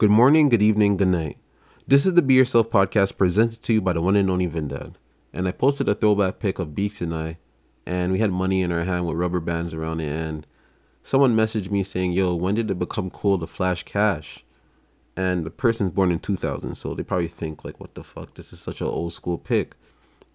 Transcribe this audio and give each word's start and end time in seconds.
Good 0.00 0.08
morning, 0.08 0.48
good 0.48 0.62
evening, 0.62 0.96
good 0.96 1.08
night. 1.08 1.36
This 1.86 2.06
is 2.06 2.14
the 2.14 2.22
Be 2.22 2.32
Yourself 2.32 2.70
podcast 2.70 3.18
presented 3.18 3.60
to 3.64 3.74
you 3.74 3.82
by 3.82 3.92
the 3.92 4.00
one 4.00 4.16
and 4.16 4.30
only 4.30 4.48
Vindad. 4.48 4.94
And 5.30 5.46
I 5.46 5.52
posted 5.52 5.90
a 5.90 5.94
throwback 5.94 6.38
pic 6.38 6.58
of 6.58 6.74
Beaks 6.74 7.02
and 7.02 7.14
I, 7.14 7.36
and 7.84 8.10
we 8.10 8.18
had 8.18 8.30
money 8.32 8.62
in 8.62 8.72
our 8.72 8.84
hand 8.84 9.04
with 9.06 9.18
rubber 9.18 9.40
bands 9.40 9.74
around 9.74 10.00
it. 10.00 10.10
And 10.10 10.46
someone 11.02 11.36
messaged 11.36 11.70
me 11.70 11.82
saying, 11.82 12.12
Yo, 12.12 12.34
when 12.34 12.54
did 12.54 12.70
it 12.70 12.78
become 12.78 13.10
cool 13.10 13.38
to 13.40 13.46
flash 13.46 13.82
cash? 13.82 14.42
And 15.18 15.44
the 15.44 15.50
person's 15.50 15.90
born 15.90 16.10
in 16.10 16.18
2000, 16.18 16.76
so 16.76 16.94
they 16.94 17.02
probably 17.02 17.28
think, 17.28 17.62
like, 17.62 17.78
what 17.78 17.94
the 17.94 18.02
fuck? 18.02 18.32
This 18.36 18.54
is 18.54 18.60
such 18.62 18.80
an 18.80 18.86
old 18.86 19.12
school 19.12 19.36
pic. 19.36 19.76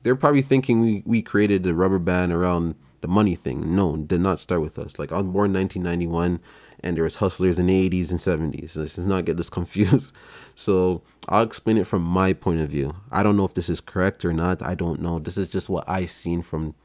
They're 0.04 0.16
probably 0.16 0.44
thinking 0.44 0.82
we, 0.82 1.02
we 1.08 1.24
created 1.24 1.64
the 1.64 1.74
rubber 1.74 1.98
band 1.98 2.32
around 2.32 2.76
the 3.02 3.08
money 3.08 3.34
thing. 3.34 3.76
No, 3.76 3.98
did 3.98 4.22
not 4.22 4.40
start 4.40 4.62
with 4.62 4.78
us. 4.78 5.00
Like, 5.00 5.12
I 5.12 5.16
was 5.16 5.26
born 5.26 5.54
1991 5.54 6.40
and 6.86 6.96
there 6.96 7.04
was 7.04 7.16
hustlers 7.16 7.58
in 7.58 7.66
the 7.66 7.90
80s 7.90 8.12
and 8.12 8.20
70s. 8.20 8.78
Let's 8.78 8.98
not 9.00 9.26
get 9.26 9.38
this 9.38 9.50
confused. 9.60 10.14
So 10.54 11.02
I'll 11.28 11.44
explain 11.44 11.78
it 11.78 11.88
from 11.88 12.04
my 12.04 12.32
point 12.32 12.62
of 12.62 12.70
view. 12.70 12.96
I 13.12 13.24
don't 13.24 13.36
know 13.36 13.44
if 13.44 13.56
this 13.56 13.70
is 13.70 13.82
correct 13.82 14.24
or 14.24 14.32
not. 14.32 14.62
I 14.62 14.76
don't 14.76 15.02
know. 15.02 15.18
This 15.18 15.38
is 15.38 15.50
just 15.50 15.68
what 15.68 15.84
I 15.90 16.06
seen 16.06 16.44
from 16.44 16.76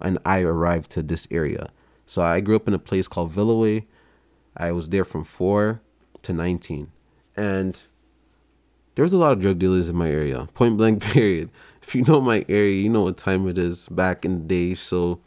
and 0.00 0.18
I 0.26 0.40
arrived 0.40 0.90
to 0.92 1.02
this 1.02 1.26
area. 1.30 1.68
So 2.04 2.20
I 2.20 2.40
grew 2.40 2.56
up 2.56 2.68
in 2.68 2.74
a 2.74 2.78
place 2.78 3.08
called 3.08 3.32
Villaway. 3.32 3.86
I 4.56 4.72
was 4.72 4.90
there 4.90 5.04
from 5.04 5.24
4 5.24 5.80
to 6.22 6.32
19. 6.32 6.90
And 7.36 7.86
there 8.94 9.04
was 9.04 9.12
a 9.12 9.18
lot 9.18 9.32
of 9.32 9.40
drug 9.40 9.58
dealers 9.58 9.88
in 9.88 9.96
my 9.96 10.10
area. 10.10 10.48
Point 10.54 10.76
blank 10.76 11.02
period. 11.12 11.50
If 11.82 11.94
you 11.94 12.02
know 12.02 12.20
my 12.20 12.44
area, 12.48 12.82
you 12.82 12.88
know 12.88 13.02
what 13.02 13.16
time 13.16 13.48
it 13.48 13.56
is 13.56 13.88
back 13.88 14.24
in 14.24 14.40
the 14.40 14.44
day. 14.44 14.74
So 14.74 15.20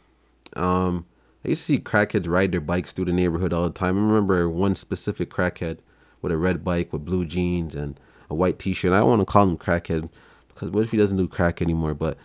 um 0.54 1.06
I 1.44 1.48
used 1.48 1.66
to 1.66 1.72
see 1.72 1.78
crackheads 1.78 2.28
ride 2.28 2.52
their 2.52 2.60
bikes 2.60 2.92
through 2.92 3.06
the 3.06 3.12
neighborhood 3.12 3.52
all 3.52 3.64
the 3.64 3.70
time. 3.70 3.96
I 3.96 4.06
remember 4.06 4.48
one 4.48 4.74
specific 4.74 5.30
crackhead 5.30 5.78
with 6.20 6.32
a 6.32 6.36
red 6.36 6.64
bike 6.64 6.92
with 6.92 7.04
blue 7.04 7.24
jeans 7.24 7.74
and 7.74 7.98
a 8.28 8.34
white 8.34 8.58
t-shirt. 8.58 8.92
I 8.92 8.98
don't 8.98 9.08
want 9.08 9.20
to 9.22 9.26
call 9.26 9.48
him 9.48 9.56
crackhead 9.56 10.10
because 10.48 10.70
what 10.70 10.84
if 10.84 10.90
he 10.90 10.98
doesn't 10.98 11.16
do 11.16 11.26
crack 11.26 11.62
anymore? 11.62 11.94
But 11.94 12.18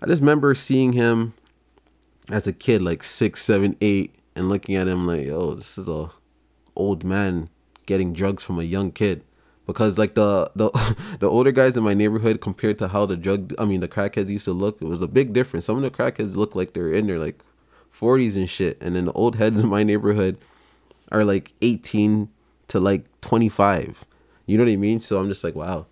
I 0.00 0.06
just 0.06 0.20
remember 0.20 0.54
seeing 0.54 0.92
him 0.92 1.34
as 2.30 2.46
a 2.46 2.52
kid, 2.52 2.80
like 2.82 3.02
six, 3.02 3.42
seven, 3.42 3.76
eight, 3.80 4.14
and 4.36 4.48
looking 4.48 4.76
at 4.76 4.86
him 4.86 5.06
like, 5.06 5.26
oh, 5.28 5.54
this 5.54 5.76
is 5.76 5.88
a 5.88 6.10
old 6.76 7.02
man 7.02 7.50
getting 7.86 8.12
drugs 8.12 8.44
from 8.44 8.60
a 8.60 8.64
young 8.64 8.92
kid. 8.92 9.24
Because 9.66 9.98
like 9.98 10.14
the 10.14 10.50
the 10.54 10.70
the 11.20 11.28
older 11.28 11.50
guys 11.50 11.76
in 11.76 11.82
my 11.82 11.94
neighborhood 11.94 12.40
compared 12.40 12.78
to 12.78 12.88
how 12.88 13.04
the 13.04 13.16
drug 13.16 13.52
I 13.58 13.64
mean 13.64 13.80
the 13.80 13.88
crackheads 13.88 14.28
used 14.28 14.44
to 14.44 14.52
look, 14.52 14.80
it 14.80 14.86
was 14.86 15.02
a 15.02 15.08
big 15.08 15.32
difference. 15.32 15.64
Some 15.64 15.76
of 15.76 15.82
the 15.82 15.90
crackheads 15.90 16.36
look 16.36 16.54
like 16.54 16.72
they're 16.72 16.92
in 16.92 17.08
there 17.08 17.18
like 17.18 17.42
40s 17.94 18.36
and 18.36 18.48
shit. 18.48 18.80
And 18.82 18.96
then 18.96 19.06
the 19.06 19.12
old 19.12 19.36
heads 19.36 19.62
in 19.62 19.68
my 19.68 19.82
neighborhood 19.82 20.38
are 21.10 21.24
like 21.24 21.52
18 21.62 22.28
to 22.68 22.80
like 22.80 23.06
25. 23.20 24.04
You 24.46 24.58
know 24.58 24.64
what 24.64 24.72
I 24.72 24.76
mean? 24.76 25.00
So 25.00 25.18
I'm 25.18 25.28
just 25.28 25.44
like, 25.44 25.54
wow. 25.54 25.86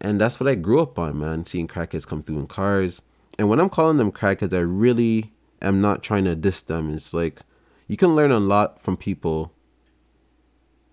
And 0.00 0.20
that's 0.20 0.38
what 0.38 0.48
I 0.48 0.54
grew 0.54 0.80
up 0.80 0.98
on, 0.98 1.18
man, 1.18 1.44
seeing 1.44 1.66
crackheads 1.66 2.06
come 2.06 2.22
through 2.22 2.38
in 2.38 2.46
cars. 2.46 3.02
And 3.38 3.48
when 3.48 3.60
I'm 3.60 3.70
calling 3.70 3.96
them 3.96 4.12
crackheads, 4.12 4.54
I 4.54 4.60
really 4.60 5.32
am 5.60 5.80
not 5.80 6.02
trying 6.02 6.24
to 6.24 6.36
diss 6.36 6.62
them. 6.62 6.94
It's 6.94 7.12
like 7.12 7.40
you 7.88 7.96
can 7.96 8.14
learn 8.14 8.30
a 8.30 8.38
lot 8.38 8.80
from 8.80 8.96
people 8.96 9.52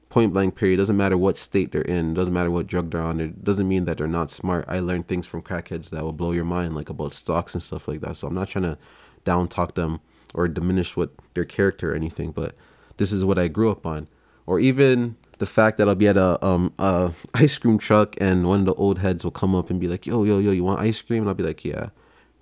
point 0.10 0.32
blank 0.32 0.56
period 0.56 0.78
doesn't 0.78 0.96
matter 0.96 1.18
what 1.18 1.38
state 1.38 1.74
they're 1.74 1.82
in 1.82 2.14
doesn't 2.14 2.34
matter 2.34 2.50
what 2.50 2.68
drug 2.68 2.90
they're 2.90 3.02
on 3.02 3.20
it 3.20 3.44
doesn't 3.44 3.68
mean 3.68 3.84
that 3.84 3.98
they're 3.98 4.08
not 4.08 4.32
smart 4.32 4.64
i 4.70 4.80
learned 4.80 5.06
things 5.10 5.28
from 5.28 5.42
crackheads 5.42 5.90
that 5.90 6.04
will 6.04 6.14
blow 6.14 6.32
your 6.32 6.46
mind 6.46 6.74
like 6.74 6.90
about 6.90 7.14
stocks 7.14 7.54
and 7.54 7.62
stuff 7.62 7.86
like 7.86 8.00
that 8.00 8.16
so 8.16 8.26
i'm 8.26 8.34
not 8.34 8.48
trying 8.48 8.64
to 8.64 8.78
down 9.26 9.46
talk 9.46 9.76
them 9.76 10.00
or 10.36 10.48
diminish 10.48 10.96
what 10.96 11.12
their 11.34 11.46
character 11.46 11.94
or 11.94 11.96
anything, 11.96 12.32
but 12.32 12.56
this 12.98 13.12
is 13.12 13.26
what 13.26 13.40
I 13.40 13.48
grew 13.48 13.72
up 13.72 13.86
on. 13.86 14.08
Or 14.46 14.60
even 14.60 15.16
the 15.40 15.46
fact 15.46 15.78
that 15.78 15.90
I'll 15.90 15.96
be 15.96 16.08
at 16.08 16.18
a 16.18 16.44
um 16.46 16.74
a 16.78 17.14
ice 17.34 17.58
cream 17.58 17.78
truck 17.78 18.16
and 18.20 18.48
one 18.48 18.62
of 18.62 18.66
the 18.66 18.74
old 18.76 19.00
heads 19.00 19.24
will 19.24 19.32
come 19.32 19.56
up 19.56 19.70
and 19.70 19.80
be 19.80 19.88
like, 19.88 20.06
"Yo, 20.06 20.24
yo, 20.24 20.38
yo, 20.40 20.52
you 20.52 20.64
want 20.64 20.82
ice 20.82 21.02
cream?" 21.02 21.24
And 21.24 21.30
I'll 21.30 21.36
be 21.36 21.44
like, 21.44 21.66
"Yeah." 21.66 21.90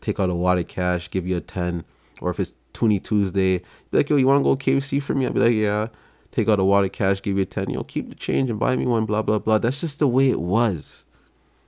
Take 0.02 0.20
out 0.20 0.30
a 0.30 0.36
wad 0.36 0.58
of 0.58 0.68
cash, 0.68 1.10
give 1.10 1.26
you 1.26 1.38
a 1.38 1.42
ten. 1.42 1.86
Or 2.20 2.30
if 2.30 2.40
it's 2.40 2.54
Toonie 2.74 3.00
Tuesday, 3.00 3.60
be 3.92 3.98
like, 3.98 4.10
"Yo, 4.10 4.18
you 4.18 4.28
want 4.28 4.40
to 4.40 4.44
go 4.44 4.58
KFC 4.58 5.02
for 5.02 5.14
me?" 5.14 5.26
I'll 5.26 5.34
be 5.34 5.40
like, 5.40 5.54
"Yeah." 5.54 5.88
Take 6.32 6.50
out 6.50 6.60
a 6.60 6.64
wad 6.64 6.84
of 6.84 6.92
cash, 6.92 7.22
give 7.22 7.38
you 7.38 7.44
a 7.44 7.46
ten. 7.46 7.70
You 7.70 7.78
know, 7.78 7.84
keep 7.84 8.10
the 8.10 8.16
change 8.16 8.50
and 8.50 8.60
buy 8.60 8.76
me 8.76 8.86
one. 8.86 9.06
Blah 9.06 9.22
blah 9.22 9.40
blah. 9.40 9.60
That's 9.60 9.82
just 9.82 10.00
the 10.00 10.08
way 10.08 10.30
it 10.30 10.42
was. 10.42 11.06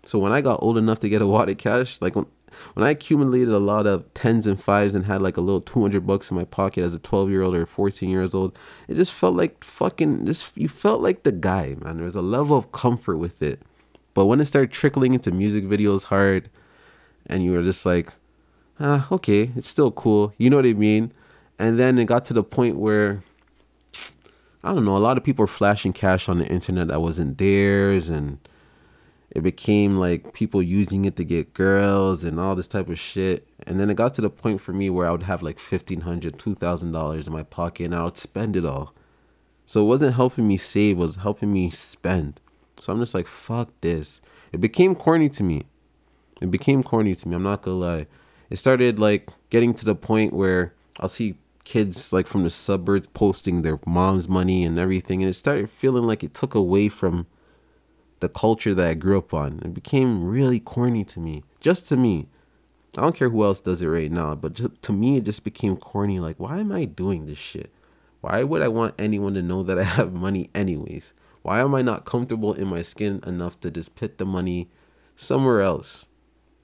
So 0.04 0.20
when 0.20 0.32
I 0.32 0.42
got 0.42 0.62
old 0.62 0.78
enough 0.78 1.00
to 1.00 1.10
get 1.10 1.22
a 1.22 1.28
wad 1.28 1.50
of 1.50 1.58
cash, 1.58 2.00
like 2.02 2.16
when 2.16 2.26
when 2.74 2.86
I 2.86 2.92
accumulated 2.92 3.50
a 3.50 3.60
lot 3.60 3.88
of 3.88 4.12
tens 4.14 4.48
and 4.48 4.62
fives 4.62 4.96
and 4.96 5.06
had 5.06 5.22
like 5.22 5.38
a 5.38 5.42
little 5.42 5.62
200 5.62 6.06
bucks 6.06 6.32
in 6.32 6.38
my 6.38 6.46
pocket 6.46 6.84
as 6.84 6.94
a 6.94 7.00
12 7.00 7.30
year 7.30 7.42
old 7.42 7.56
or 7.56 7.66
14 7.66 8.10
years 8.10 8.34
old, 8.34 8.58
it 8.88 8.96
just 8.96 9.14
felt 9.14 9.36
like 9.36 9.64
fucking, 9.64 10.26
just, 10.26 10.56
you 10.58 10.68
felt 10.68 11.02
like 11.02 11.24
the 11.24 11.32
guy, 11.32 11.76
man. 11.82 11.98
There 11.98 12.06
was 12.06 12.16
a 12.16 12.22
level 12.22 12.58
of 12.58 12.72
comfort 12.72 13.18
with 13.18 13.42
it. 13.42 13.62
But 14.14 14.26
when 14.26 14.40
it 14.40 14.46
started 14.46 14.72
trickling 14.72 15.14
into 15.14 15.32
music 15.32 15.66
videos 15.66 16.06
hard 16.06 16.50
and 17.28 17.44
you 17.44 17.52
were 17.52 17.64
just 17.64 17.86
like, 17.86 18.14
ah, 18.80 19.08
okay, 19.12 19.52
it's 19.56 19.68
still 19.68 19.92
cool. 19.92 20.34
You 20.38 20.50
know 20.50 20.58
what 20.58 20.66
I 20.66 20.74
mean? 20.74 21.12
And 21.60 21.80
then 21.80 21.98
it 22.00 22.06
got 22.06 22.26
to 22.26 22.34
the 22.34 22.44
point 22.44 22.78
where, 22.78 23.24
I 24.64 24.74
don't 24.74 24.86
know, 24.86 24.98
a 24.98 25.00
lot 25.00 25.18
of 25.18 25.24
people 25.24 25.44
were 25.44 25.48
flashing 25.48 25.94
cash 25.94 26.28
on 26.28 26.40
the 26.40 26.48
internet 26.48 26.88
that 26.88 27.02
wasn't 27.02 27.38
theirs 27.38 28.10
and 28.10 28.40
it 29.36 29.44
became 29.44 29.98
like 29.98 30.32
people 30.34 30.64
using 30.64 31.04
it 31.04 31.18
to 31.18 31.26
get 31.26 31.54
girls 31.54 32.24
and 32.24 32.40
all 32.40 32.56
this 32.56 32.70
type 32.70 32.88
of 32.88 32.98
shit. 32.98 33.46
And 33.68 33.78
then 33.78 33.90
it 33.90 33.98
got 33.98 34.14
to 34.14 34.22
the 34.22 34.30
point 34.30 34.62
for 34.62 34.72
me 34.72 34.90
where 34.90 35.06
I 35.06 35.12
would 35.12 35.24
have 35.24 35.44
like 35.44 35.58
$1,500, 35.58 36.02
$2,000 36.38 37.28
in 37.28 37.34
my 37.34 37.44
pocket 37.44 37.84
and 37.84 37.96
I 37.96 38.06
would 38.06 38.18
spend 38.18 38.56
it 38.56 38.64
all. 38.66 38.94
So 39.66 39.82
it 39.82 39.88
wasn't 39.88 40.16
helping 40.16 40.48
me 40.48 40.56
save, 40.56 40.98
it 40.98 41.02
was 41.02 41.18
helping 41.18 41.52
me 41.52 41.70
spend. 41.70 42.40
So 42.80 42.94
I'm 42.94 43.00
just 43.00 43.14
like, 43.14 43.28
fuck 43.28 43.70
this. 43.82 44.22
It 44.54 44.62
became 44.62 44.96
corny 44.96 45.28
to 45.28 45.44
me. 45.44 45.64
It 46.42 46.50
became 46.50 46.82
corny 46.82 47.14
to 47.14 47.28
me. 47.28 47.36
I'm 47.36 47.44
not 47.44 47.62
gonna 47.62 47.78
lie. 47.78 48.08
It 48.50 48.56
started 48.56 49.00
like 49.00 49.30
getting 49.50 49.74
to 49.74 49.84
the 49.84 49.96
point 49.96 50.32
where 50.32 50.74
I'll 51.02 51.10
see 51.10 51.36
kids 51.66 52.14
like 52.14 52.28
from 52.28 52.44
the 52.44 52.50
suburbs 52.50 53.08
posting 53.08 53.64
their 53.64 53.80
mom's 53.86 54.30
money 54.30 54.64
and 54.64 54.80
everything. 54.80 55.22
And 55.22 55.30
it 55.30 55.34
started 55.34 55.70
feeling 55.70 56.04
like 56.04 56.24
it 56.24 56.34
took 56.34 56.56
away 56.56 56.88
from 56.88 57.28
the 58.20 58.30
culture 58.30 58.74
that 58.74 58.88
I 58.88 58.94
grew 58.94 59.18
up 59.18 59.34
on. 59.34 59.62
It 59.64 59.74
became 59.74 60.26
really 60.26 60.60
corny 60.60 61.04
to 61.06 61.20
me, 61.20 61.44
just 61.60 61.88
to 61.90 61.98
me. 61.98 62.28
I 62.98 63.02
don't 63.02 63.16
care 63.16 63.30
who 63.30 63.44
else 63.44 63.60
does 63.60 63.82
it 63.82 63.88
right 63.88 64.12
now, 64.12 64.36
but 64.36 64.54
just, 64.54 64.82
to 64.84 64.94
me, 64.94 65.18
it 65.18 65.26
just 65.26 65.44
became 65.44 65.76
corny. 65.76 66.20
Like, 66.20 66.40
why 66.40 66.60
am 66.60 66.72
I 66.72 66.86
doing 66.86 67.26
this 67.26 67.38
shit? 67.38 67.72
Why 68.22 68.44
would 68.44 68.62
I 68.62 68.70
want 68.70 68.96
anyone 68.98 69.34
to 69.34 69.42
know 69.42 69.64
that 69.64 69.78
I 69.78 69.84
have 69.84 70.14
money, 70.14 70.50
anyways? 70.56 71.14
Why 71.42 71.60
am 71.60 71.76
I 71.76 71.82
not 71.82 72.06
comfortable 72.06 72.54
in 72.54 72.68
my 72.68 72.82
skin 72.82 73.22
enough 73.28 73.60
to 73.60 73.70
just 73.70 73.96
put 73.96 74.18
the 74.18 74.26
money 74.26 74.70
somewhere 75.16 75.62
else? 75.62 76.08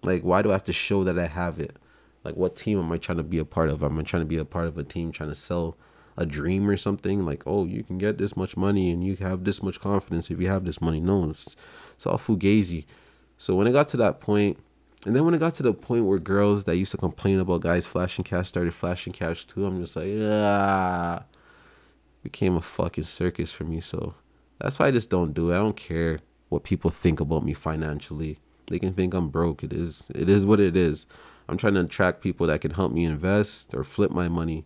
Like, 0.03 0.23
why 0.23 0.41
do 0.41 0.49
I 0.49 0.53
have 0.53 0.63
to 0.63 0.73
show 0.73 1.03
that 1.03 1.19
I 1.19 1.27
have 1.27 1.59
it? 1.59 1.75
Like, 2.23 2.35
what 2.35 2.55
team 2.55 2.79
am 2.79 2.91
I 2.91 2.97
trying 2.97 3.17
to 3.17 3.23
be 3.23 3.37
a 3.37 3.45
part 3.45 3.69
of? 3.69 3.83
Am 3.83 3.99
I 3.99 4.03
trying 4.03 4.21
to 4.21 4.27
be 4.27 4.37
a 4.37 4.45
part 4.45 4.67
of 4.67 4.77
a 4.77 4.83
team 4.83 5.11
trying 5.11 5.29
to 5.29 5.35
sell 5.35 5.75
a 6.17 6.25
dream 6.25 6.69
or 6.69 6.77
something 6.77 7.25
like 7.25 7.43
oh 7.45 7.65
you 7.65 7.83
can 7.83 7.97
get 7.97 8.17
this 8.17 8.35
much 8.35 8.57
money 8.57 8.91
and 8.91 9.03
you 9.03 9.15
have 9.17 9.43
this 9.43 9.63
much 9.63 9.79
confidence 9.79 10.29
if 10.29 10.39
you 10.39 10.47
have 10.47 10.65
this 10.65 10.81
money. 10.81 10.99
No 10.99 11.29
it's, 11.29 11.55
it's 11.93 12.05
all 12.05 12.17
fugazi. 12.17 12.85
So 13.37 13.55
when 13.55 13.67
it 13.67 13.71
got 13.71 13.87
to 13.89 13.97
that 13.97 14.19
point 14.19 14.57
and 15.05 15.15
then 15.15 15.25
when 15.25 15.33
it 15.33 15.39
got 15.39 15.53
to 15.55 15.63
the 15.63 15.73
point 15.73 16.05
where 16.05 16.19
girls 16.19 16.65
that 16.65 16.75
used 16.77 16.91
to 16.91 16.97
complain 16.97 17.39
about 17.39 17.61
guys 17.61 17.85
flashing 17.85 18.23
cash 18.23 18.47
started 18.47 18.73
flashing 18.73 19.13
cash 19.13 19.45
too 19.45 19.65
i'm 19.65 19.81
just 19.81 19.95
like 19.95 20.11
ah 20.21 21.23
became 22.23 22.55
a 22.55 22.61
fucking 22.61 23.03
circus 23.03 23.51
for 23.51 23.63
me. 23.63 23.79
So 23.79 24.15
that's 24.59 24.79
why 24.79 24.87
i 24.87 24.91
just 24.91 25.09
don't 25.09 25.33
do 25.33 25.51
it. 25.51 25.55
I 25.55 25.59
don't 25.59 25.75
care 25.75 26.19
what 26.49 26.63
people 26.63 26.91
think 26.91 27.19
about 27.19 27.45
me 27.45 27.53
financially. 27.53 28.39
They 28.67 28.79
can 28.79 28.93
think 28.93 29.13
i'm 29.13 29.29
broke. 29.29 29.63
It 29.63 29.73
is 29.73 30.07
it 30.13 30.29
is 30.29 30.45
what 30.45 30.59
it 30.59 30.77
is. 30.77 31.05
I'm 31.49 31.57
trying 31.57 31.73
to 31.73 31.81
attract 31.81 32.21
people 32.21 32.47
that 32.47 32.61
can 32.61 32.71
help 32.71 32.91
me 32.91 33.03
invest 33.03 33.73
or 33.73 33.83
flip 33.83 34.11
my 34.11 34.29
money 34.29 34.65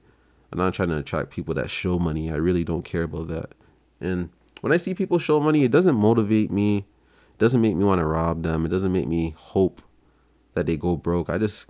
I'm 0.51 0.57
not 0.57 0.73
trying 0.73 0.89
to 0.89 0.97
attract 0.97 1.31
people 1.31 1.53
that 1.55 1.69
show 1.69 1.99
money. 1.99 2.31
I 2.31 2.35
really 2.35 2.63
don't 2.63 2.85
care 2.85 3.03
about 3.03 3.27
that. 3.27 3.51
And 3.99 4.29
when 4.61 4.71
I 4.71 4.77
see 4.77 4.93
people 4.93 5.19
show 5.19 5.39
money, 5.39 5.63
it 5.63 5.71
doesn't 5.71 5.95
motivate 5.95 6.51
me. 6.51 6.77
It 6.77 7.37
doesn't 7.37 7.61
make 7.61 7.75
me 7.75 7.83
want 7.83 7.99
to 7.99 8.05
rob 8.05 8.43
them. 8.43 8.65
It 8.65 8.69
doesn't 8.69 8.93
make 8.93 9.07
me 9.07 9.33
hope 9.37 9.81
that 10.53 10.65
they 10.65 10.77
go 10.77 10.95
broke. 10.95 11.29
I 11.29 11.37
just 11.37 11.65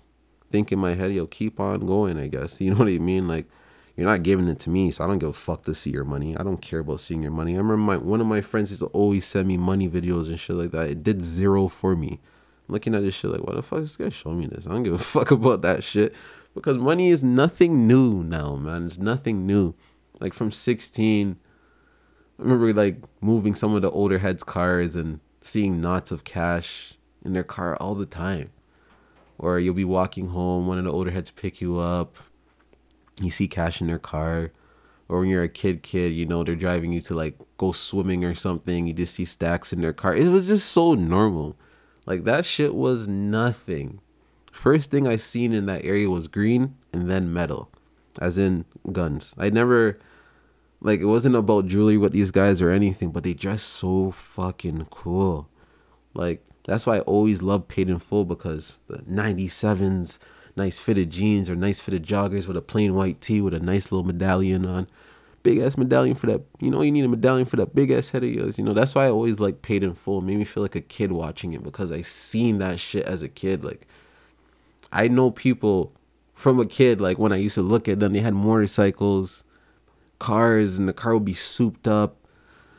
think 0.51 0.71
in 0.71 0.79
my 0.79 0.95
head, 0.95 1.13
yo, 1.13 1.25
keep 1.25 1.59
on 1.59 1.85
going, 1.85 2.19
I 2.19 2.27
guess. 2.27 2.61
You 2.65 2.71
know 2.71 2.77
what 2.77 2.87
I 2.87 2.97
mean? 2.97 3.27
Like, 3.27 3.47
you're 3.95 4.07
not 4.07 4.23
giving 4.23 4.47
it 4.49 4.59
to 4.61 4.69
me, 4.69 4.91
so 4.91 5.03
I 5.03 5.07
don't 5.07 5.19
give 5.19 5.29
a 5.29 5.33
fuck 5.33 5.63
to 5.63 5.73
see 5.73 5.89
your 5.89 6.03
money. 6.03 6.35
I 6.35 6.43
don't 6.43 6.61
care 6.61 6.79
about 6.79 6.99
seeing 6.99 7.21
your 7.21 7.31
money. 7.31 7.53
I 7.53 7.57
remember 7.57 7.77
my 7.77 7.97
one 7.97 8.19
of 8.19 8.27
my 8.27 8.41
friends 8.41 8.69
used 8.69 8.81
to 8.81 8.87
always 8.87 9.25
send 9.25 9.47
me 9.47 9.55
money 9.55 9.87
videos 9.87 10.27
and 10.27 10.37
shit 10.37 10.55
like 10.57 10.71
that. 10.71 10.89
It 10.89 11.01
did 11.03 11.23
zero 11.23 11.69
for 11.69 11.95
me. 11.95 12.19
I'm 12.67 12.73
looking 12.73 12.93
at 12.93 13.03
this 13.03 13.13
shit 13.13 13.31
like, 13.31 13.43
what 13.43 13.55
the 13.55 13.63
fuck 13.63 13.79
is 13.79 13.95
this 13.95 14.05
guy 14.05 14.09
showing 14.09 14.39
me 14.39 14.47
this? 14.47 14.67
I 14.67 14.71
don't 14.71 14.83
give 14.83 14.93
a 14.93 14.97
fuck 15.15 15.31
about 15.31 15.61
that 15.61 15.83
shit 15.83 16.13
because 16.55 16.77
money 16.77 17.09
is 17.09 17.23
nothing 17.23 17.85
new 17.85 18.23
now, 18.23 18.55
man. 18.55 18.85
It's 18.85 18.97
nothing 18.97 19.45
new. 19.45 19.75
Like 20.19 20.33
from 20.33 20.51
16, 20.51 21.37
I 22.39 22.41
remember 22.41 22.73
like 22.73 23.03
moving 23.21 23.53
some 23.53 23.75
of 23.75 23.81
the 23.81 23.91
older 23.91 24.19
heads' 24.19 24.43
cars 24.43 24.95
and 24.95 25.19
seeing 25.41 25.81
knots 25.81 26.11
of 26.11 26.23
cash 26.23 26.95
in 27.23 27.33
their 27.33 27.43
car 27.43 27.75
all 27.75 27.93
the 27.93 28.05
time. 28.05 28.51
Or 29.37 29.59
you'll 29.59 29.73
be 29.73 29.85
walking 29.85 30.29
home, 30.29 30.65
one 30.65 30.77
of 30.77 30.85
the 30.85 30.91
older 30.91 31.11
heads 31.11 31.29
pick 31.29 31.59
you 31.59 31.77
up, 31.77 32.15
you 33.21 33.29
see 33.29 33.47
cash 33.47 33.81
in 33.81 33.87
their 33.87 33.99
car. 33.99 34.51
or 35.07 35.19
when 35.19 35.29
you're 35.29 35.43
a 35.43 35.49
kid 35.49 35.83
kid 35.83 36.11
you 36.13 36.25
know 36.25 36.43
they're 36.43 36.55
driving 36.55 36.91
you 36.91 37.01
to 37.01 37.13
like 37.13 37.37
go 37.57 37.71
swimming 37.71 38.23
or 38.23 38.33
something 38.33 38.87
you 38.87 38.93
just 38.93 39.13
see 39.13 39.25
stacks 39.25 39.71
in 39.71 39.81
their 39.81 39.93
car 39.93 40.15
it 40.15 40.27
was 40.29 40.47
just 40.47 40.71
so 40.71 40.93
normal 40.95 41.55
like 42.05 42.23
that 42.23 42.45
shit 42.45 42.73
was 42.73 43.07
nothing 43.07 43.99
first 44.55 44.91
thing 44.91 45.07
i 45.07 45.15
seen 45.15 45.53
in 45.53 45.65
that 45.65 45.83
area 45.83 46.09
was 46.09 46.27
green 46.27 46.75
and 46.93 47.09
then 47.09 47.31
metal 47.31 47.69
as 48.19 48.37
in 48.37 48.65
guns 48.91 49.35
i 49.37 49.49
never 49.49 49.99
like 50.81 50.99
it 50.99 51.05
wasn't 51.05 51.35
about 51.35 51.67
jewelry 51.67 51.97
with 51.97 52.13
these 52.13 52.31
guys 52.31 52.61
or 52.61 52.69
anything 52.69 53.11
but 53.11 53.23
they 53.23 53.33
dress 53.33 53.61
so 53.61 54.11
fucking 54.11 54.85
cool 54.89 55.49
like 56.13 56.43
that's 56.63 56.85
why 56.85 56.97
i 56.97 57.01
always 57.01 57.41
loved 57.41 57.67
paid 57.67 57.89
in 57.89 57.99
full 57.99 58.25
because 58.25 58.79
the 58.87 58.97
97s 58.99 60.19
nice 60.55 60.79
fitted 60.79 61.09
jeans 61.09 61.49
or 61.49 61.55
nice 61.55 61.79
fitted 61.79 62.05
joggers 62.05 62.47
with 62.47 62.57
a 62.57 62.61
plain 62.61 62.95
white 62.95 63.21
tee 63.21 63.41
with 63.41 63.53
a 63.53 63.59
nice 63.59 63.91
little 63.91 64.05
medallion 64.05 64.65
on. 64.65 64.87
Big 65.43 65.59
ass 65.59 65.77
medallion 65.77 66.15
for 66.15 66.27
that. 66.27 66.41
You 66.59 66.71
know, 66.71 66.81
you 66.81 66.91
need 66.91 67.05
a 67.05 67.09
medallion 67.09 67.45
for 67.45 67.55
that 67.57 67.75
big 67.75 67.91
ass 67.91 68.09
head 68.09 68.23
of 68.23 68.29
yours. 68.29 68.57
You 68.57 68.63
know, 68.63 68.73
that's 68.73 68.95
why 68.95 69.05
I 69.05 69.09
always 69.09 69.39
like 69.39 69.61
paid 69.61 69.83
in 69.83 69.93
full. 69.93 70.19
It 70.19 70.23
made 70.23 70.37
me 70.37 70.43
feel 70.43 70.63
like 70.63 70.75
a 70.75 70.81
kid 70.81 71.11
watching 71.11 71.53
it 71.53 71.63
because 71.63 71.91
I 71.91 72.01
seen 72.01 72.57
that 72.59 72.79
shit 72.79 73.05
as 73.05 73.21
a 73.21 73.29
kid. 73.29 73.63
Like, 73.63 73.87
I 74.95 75.09
know 75.09 75.29
people 75.29 75.93
from 76.33 76.57
a 76.57 76.65
kid, 76.65 77.01
like 77.01 77.19
when 77.19 77.33
I 77.33 77.35
used 77.35 77.55
to 77.55 77.61
look 77.61 77.89
at 77.89 77.99
them, 77.99 78.13
they 78.13 78.19
had 78.19 78.33
motorcycles, 78.33 79.43
cars, 80.19 80.79
and 80.79 80.87
the 80.87 80.93
car 80.93 81.13
would 81.13 81.25
be 81.25 81.33
souped 81.33 81.85
up. 81.85 82.15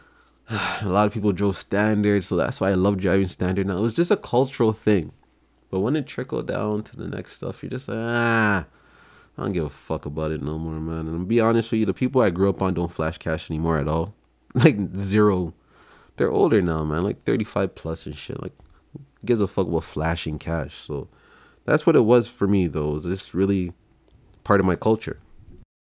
a 0.49 0.89
lot 0.89 1.07
of 1.07 1.13
people 1.13 1.33
drove 1.33 1.59
standard, 1.59 2.25
so 2.25 2.35
that's 2.35 2.59
why 2.59 2.71
I 2.71 2.75
love 2.75 2.97
driving 2.97 3.29
standard 3.29 3.67
now. 3.67 3.77
It 3.77 3.83
was 3.83 3.95
just 3.95 4.11
a 4.11 4.17
cultural 4.17 4.73
thing. 4.73 5.13
But 5.71 5.81
when 5.81 5.95
it 5.95 6.07
trickled 6.07 6.47
down 6.47 6.85
to 6.85 6.97
the 6.97 7.07
next 7.07 7.33
stuff, 7.37 7.63
you're 7.63 7.69
just 7.69 7.89
like, 7.89 7.99
ah, 8.01 8.65
I 9.37 9.43
don't 9.43 9.53
give 9.53 9.65
a 9.65 9.69
fuck 9.69 10.07
about 10.07 10.31
it 10.31 10.41
no 10.41 10.59
more, 10.59 10.81
man. 10.81 11.09
And 11.09 11.21
to 11.21 11.27
be 11.27 11.41
honest 11.41 11.71
with 11.71 11.81
you, 11.81 11.87
the 11.87 11.93
people 11.93 12.23
I 12.23 12.31
grew 12.31 12.49
up 12.49 12.63
on 12.63 12.73
don't 12.73 12.91
flash 12.91 13.19
cash 13.19 13.51
anymore 13.51 13.79
at 13.79 13.89
all. 13.89 14.15
Like 14.55 14.97
zero. 14.97 15.53
They're 16.17 16.31
older 16.31 16.63
now, 16.63 16.83
man. 16.83 17.05
Like 17.05 17.25
35 17.25 17.75
plus 17.75 18.07
and 18.07 18.17
shit. 18.17 18.43
Like, 18.43 18.55
gives 19.23 19.43
a 19.43 19.47
fuck 19.47 19.67
about 19.67 19.85
flashing 19.85 20.39
cash. 20.39 20.77
So 20.77 21.09
that's 21.67 21.87
what 21.87 21.97
it 21.97 22.05
was 22.05 22.29
for 22.29 22.47
me, 22.47 22.67
though. 22.67 22.91
It 22.91 22.95
was 22.95 23.05
just 23.05 23.35
really 23.35 23.73
part 24.45 24.61
of 24.61 24.67
my 24.67 24.77
culture. 24.77 25.19